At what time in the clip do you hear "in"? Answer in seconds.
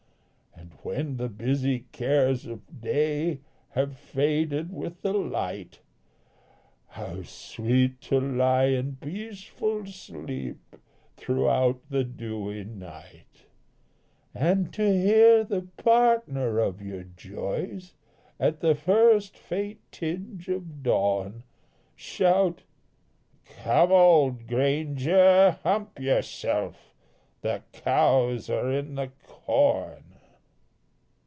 8.65-8.95, 28.71-28.95